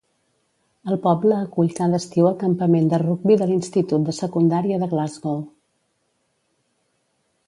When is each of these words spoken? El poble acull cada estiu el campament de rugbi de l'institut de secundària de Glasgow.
El 0.93 0.97
poble 1.01 1.35
acull 1.39 1.67
cada 1.79 1.99
estiu 2.03 2.29
el 2.31 2.39
campament 2.43 2.89
de 2.93 2.99
rugbi 3.03 3.37
de 3.41 3.47
l'institut 3.51 4.07
de 4.07 4.15
secundària 4.21 4.79
de 4.85 4.89
Glasgow. 4.95 5.39